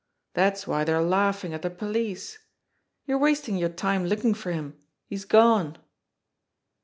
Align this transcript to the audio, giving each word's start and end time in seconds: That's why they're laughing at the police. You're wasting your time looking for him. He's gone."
That's 0.33 0.65
why 0.65 0.83
they're 0.83 0.99
laughing 0.99 1.53
at 1.53 1.61
the 1.61 1.69
police. 1.69 2.39
You're 3.05 3.19
wasting 3.19 3.55
your 3.57 3.69
time 3.69 4.07
looking 4.07 4.33
for 4.33 4.51
him. 4.51 4.75
He's 5.05 5.25
gone." 5.25 5.77